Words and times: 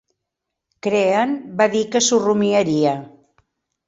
Crean 0.87 1.35
va 1.59 1.67
dir 1.75 1.81
que 1.95 2.01
s'ho 2.05 2.19
rumiaria. 2.23 2.95